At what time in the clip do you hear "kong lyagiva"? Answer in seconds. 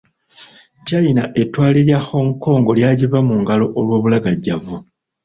2.43-3.19